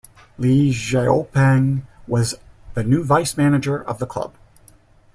Li 0.39 0.71
Xiaopeng 0.73 1.83
was 2.07 2.33
the 2.73 2.83
new 2.83 3.03
vice 3.03 3.37
manager 3.37 3.77
of 3.83 3.99
the 3.99 4.07
club. 4.07 4.33